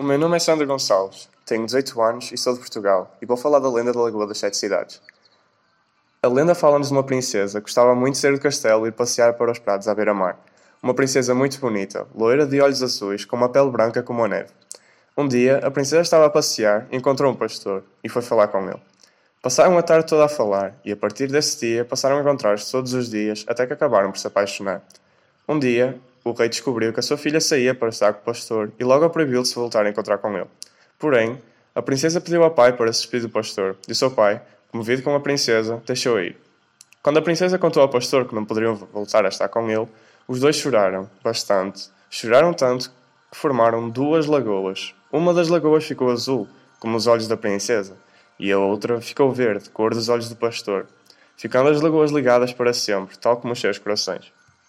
O 0.00 0.02
meu 0.02 0.18
nome 0.18 0.34
é 0.34 0.38
Sandra 0.38 0.64
Gonçalves, 0.64 1.28
tenho 1.44 1.66
18 1.66 2.00
anos 2.00 2.32
e 2.32 2.38
sou 2.38 2.54
de 2.54 2.58
Portugal, 2.58 3.14
e 3.20 3.26
vou 3.26 3.36
falar 3.36 3.58
da 3.58 3.70
lenda 3.70 3.92
da 3.92 4.00
Lagoa 4.00 4.26
das 4.26 4.38
Sete 4.38 4.56
Cidades. 4.56 4.98
A 6.22 6.26
lenda 6.26 6.54
fala-nos 6.54 6.88
de 6.88 6.94
uma 6.94 7.04
princesa 7.04 7.60
que 7.60 7.66
gostava 7.66 7.94
muito 7.94 8.14
de 8.14 8.20
sair 8.20 8.32
do 8.32 8.40
castelo 8.40 8.86
e 8.86 8.90
passear 8.90 9.34
para 9.34 9.52
os 9.52 9.58
prados 9.58 9.88
à 9.88 9.94
beira-mar. 9.94 10.38
Uma 10.82 10.94
princesa 10.94 11.34
muito 11.34 11.60
bonita, 11.60 12.06
loira 12.14 12.46
de 12.46 12.62
olhos 12.62 12.82
azuis, 12.82 13.26
com 13.26 13.36
uma 13.36 13.50
pele 13.50 13.68
branca 13.68 14.02
como 14.02 14.24
a 14.24 14.28
neve. 14.28 14.48
Um 15.14 15.28
dia, 15.28 15.58
a 15.58 15.70
princesa 15.70 16.00
estava 16.00 16.24
a 16.24 16.30
passear 16.30 16.88
e 16.90 16.96
encontrou 16.96 17.30
um 17.30 17.36
pastor, 17.36 17.84
e 18.02 18.08
foi 18.08 18.22
falar 18.22 18.48
com 18.48 18.66
ele. 18.70 18.80
Passaram 19.42 19.76
a 19.76 19.82
tarde 19.82 20.06
toda 20.06 20.24
a 20.24 20.28
falar, 20.30 20.80
e 20.82 20.92
a 20.92 20.96
partir 20.96 21.26
desse 21.26 21.60
dia 21.60 21.84
passaram 21.84 22.16
a 22.16 22.20
encontrar-se 22.22 22.72
todos 22.72 22.94
os 22.94 23.10
dias 23.10 23.44
até 23.46 23.66
que 23.66 23.74
acabaram 23.74 24.10
por 24.10 24.18
se 24.18 24.26
apaixonar. 24.26 24.80
Um 25.46 25.58
dia, 25.58 26.00
o 26.30 26.34
rei 26.34 26.48
descobriu 26.48 26.92
que 26.92 27.00
a 27.00 27.02
sua 27.02 27.16
filha 27.16 27.40
saía 27.40 27.74
para 27.74 27.88
estar 27.88 28.12
com 28.12 28.20
o 28.20 28.24
pastor 28.24 28.72
e 28.78 28.84
logo 28.84 29.04
a 29.04 29.10
proibiu 29.10 29.42
de 29.42 29.48
se 29.48 29.54
voltar 29.54 29.84
a 29.84 29.90
encontrar 29.90 30.18
com 30.18 30.36
ele. 30.36 30.48
Porém, 30.98 31.40
a 31.74 31.82
princesa 31.82 32.20
pediu 32.20 32.42
ao 32.42 32.50
pai 32.50 32.72
para 32.72 32.92
se 32.92 33.00
despedir 33.00 33.26
do 33.26 33.32
pastor, 33.32 33.76
e 33.88 33.94
seu 33.94 34.10
pai, 34.10 34.42
comovido 34.68 35.02
com 35.02 35.14
a 35.14 35.20
princesa, 35.20 35.82
deixou-a 35.86 36.22
ir. 36.22 36.36
Quando 37.02 37.18
a 37.18 37.22
princesa 37.22 37.58
contou 37.58 37.82
ao 37.82 37.88
pastor 37.88 38.26
que 38.26 38.34
não 38.34 38.44
poderiam 38.44 38.74
voltar 38.74 39.24
a 39.24 39.28
estar 39.28 39.48
com 39.48 39.70
ele, 39.70 39.88
os 40.28 40.40
dois 40.40 40.56
choraram 40.56 41.08
bastante. 41.24 41.88
Choraram 42.10 42.52
tanto 42.52 42.90
que 43.30 43.38
formaram 43.38 43.88
duas 43.88 44.26
lagoas. 44.26 44.94
Uma 45.12 45.32
das 45.32 45.48
lagoas 45.48 45.84
ficou 45.84 46.10
azul, 46.10 46.46
como 46.78 46.96
os 46.96 47.06
olhos 47.06 47.26
da 47.26 47.36
princesa, 47.36 47.96
e 48.38 48.52
a 48.52 48.58
outra 48.58 49.00
ficou 49.00 49.32
verde, 49.32 49.70
cor 49.70 49.94
dos 49.94 50.08
olhos 50.08 50.28
do 50.28 50.36
pastor, 50.36 50.86
ficando 51.36 51.70
as 51.70 51.80
lagoas 51.80 52.10
ligadas 52.10 52.52
para 52.52 52.72
sempre, 52.72 53.16
tal 53.18 53.38
como 53.38 53.52
os 53.52 53.60
seus 53.60 53.78
corações. 53.78 54.32